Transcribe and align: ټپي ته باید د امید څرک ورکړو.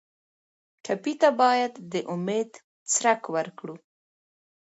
ټپي 0.83 1.13
ته 1.21 1.29
باید 1.41 1.73
د 1.91 1.93
امید 2.13 2.51
څرک 2.93 3.21
ورکړو. 3.35 3.75